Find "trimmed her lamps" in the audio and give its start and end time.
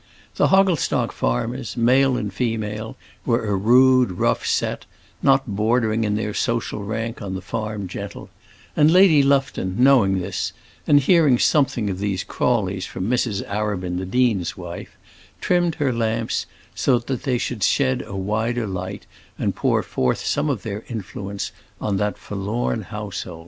15.39-16.47